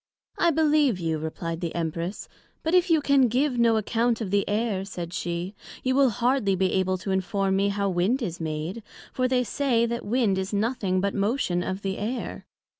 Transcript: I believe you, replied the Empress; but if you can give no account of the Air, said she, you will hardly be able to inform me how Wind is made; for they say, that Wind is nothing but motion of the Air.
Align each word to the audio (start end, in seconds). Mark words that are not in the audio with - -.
I 0.39 0.49
believe 0.49 0.99
you, 0.99 1.19
replied 1.19 1.61
the 1.61 1.75
Empress; 1.75 2.27
but 2.63 2.73
if 2.73 2.89
you 2.89 3.01
can 3.01 3.27
give 3.27 3.59
no 3.59 3.77
account 3.77 4.19
of 4.19 4.31
the 4.31 4.49
Air, 4.49 4.83
said 4.83 5.13
she, 5.13 5.53
you 5.83 5.93
will 5.93 6.09
hardly 6.09 6.55
be 6.55 6.73
able 6.73 6.97
to 6.97 7.11
inform 7.11 7.55
me 7.55 7.69
how 7.69 7.87
Wind 7.87 8.23
is 8.23 8.41
made; 8.41 8.81
for 9.13 9.27
they 9.27 9.43
say, 9.43 9.85
that 9.85 10.03
Wind 10.03 10.39
is 10.39 10.53
nothing 10.53 11.01
but 11.01 11.13
motion 11.13 11.61
of 11.61 11.83
the 11.83 11.99
Air. 11.99 12.47